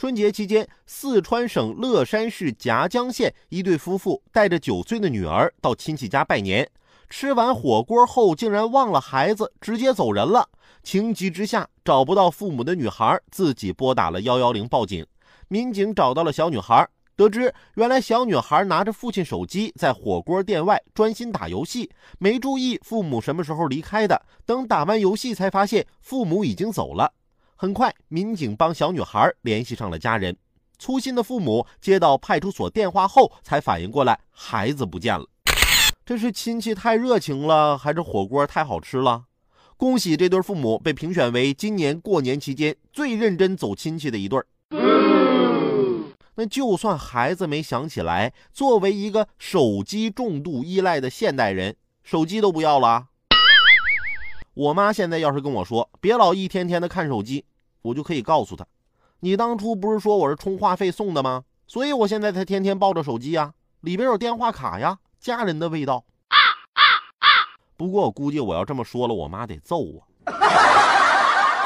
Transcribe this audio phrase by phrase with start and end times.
[0.00, 6.66] 春节期间，四川省乐山市夹江县一对夫妇带着九岁的女儿到亲戚家拜年，
[7.10, 10.48] 吃完火锅后竟然忘了孩子，直接走人了。
[10.82, 15.06] 情急之下，找不到父母的女孩自己拨打了幺幺零报警。
[15.48, 24.22] 民警找到了小女孩，得知原来小女孩拿着父亲手机在火锅店外专心打游戏，没注意父母什么时候离开的。
[24.46, 27.12] 等打完游戏，才发现父母已经走了。
[27.62, 30.34] 很快，民警帮小女孩联系上了家人。
[30.78, 35.26] 粗心的父母接到派出所电话后，才反应过来孩子不见了。
[36.06, 39.24] 这是亲戚太热情了，还是火锅太好吃了？
[39.76, 44.40] 恭喜这对父母被评选为今年过年期间最认真走亲戚的一对。
[46.36, 53.08] 那就算孩子没想起来，作为一个手机重度依赖的现代人，手机都不要了。
[54.60, 57.46] 我妈现在要是跟我说别老一天天的看手机，
[57.80, 58.66] 我就可以告诉她，
[59.20, 61.44] 你当初不是说我是充话费送的吗？
[61.66, 66.04] 所以我现在才天天抱着手机呀，里边有电话卡呀，家人的味道。
[67.78, 70.06] 不过我估计我要这么说了，我妈得揍我。